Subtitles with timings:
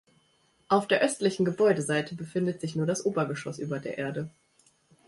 [0.67, 4.31] Auf der östlichen Gebäudeseite befindet sich nur das Obergeschoß über der Erde.